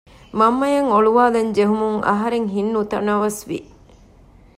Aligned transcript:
މަންމައަށް 0.39 0.89
އޮޅުވާލަން 0.93 1.49
ޖެހުމުން 1.55 1.99
އަހަރެންގެ 2.07 2.53
ހިތް 2.55 2.71
ނުތަނަވަސް 2.75 3.41
ވި 3.49 3.59